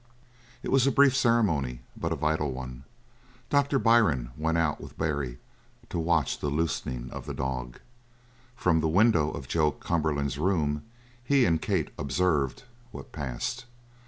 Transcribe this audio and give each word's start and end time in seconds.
It 0.63 0.71
was 0.71 0.87
a 0.87 0.91
brief 0.91 1.15
ceremony, 1.15 1.81
but 1.95 2.11
a 2.11 2.15
vital 2.15 2.51
one. 2.51 2.85
Doctor 3.51 3.77
Byrne 3.77 4.31
went 4.35 4.57
out 4.57 4.81
with 4.81 4.97
Barry 4.97 5.37
to 5.89 5.99
watch 5.99 6.39
the 6.39 6.49
loosing 6.49 7.11
of 7.11 7.27
the 7.27 7.35
dog; 7.35 7.79
from 8.55 8.79
the 8.81 8.87
window 8.89 9.29
of 9.29 9.47
Joe 9.47 9.69
Cumberland's 9.69 10.39
room 10.39 10.83
he 11.23 11.45
and 11.45 11.61
Kate 11.61 11.91
observed 11.99 12.63
what 12.91 13.11
passed. 13.11 13.65